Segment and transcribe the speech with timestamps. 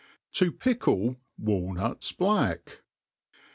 [0.33, 2.79] 'To' pi die Walnuts black.